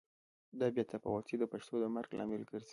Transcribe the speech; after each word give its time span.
دا 0.59 0.67
بې 0.75 0.83
تفاوتي 0.91 1.35
د 1.39 1.43
پښتو 1.51 1.75
د 1.81 1.85
مرګ 1.95 2.09
لامل 2.17 2.43
ګرځي. 2.51 2.69